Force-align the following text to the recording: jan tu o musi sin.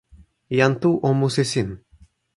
jan 0.59 0.73
tu 0.81 0.89
o 1.07 1.09
musi 1.19 1.45
sin. 1.51 1.69